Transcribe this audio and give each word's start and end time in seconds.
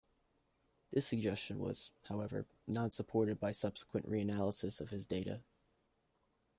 This 0.91 1.05
suggestion 1.05 1.59
was, 1.59 1.91
however, 2.05 2.47
not 2.65 2.91
supported 2.91 3.39
by 3.39 3.51
a 3.51 3.53
subsequent 3.53 4.09
reanalysis 4.09 4.81
of 4.81 4.89
his 4.89 5.05
data. 5.05 5.43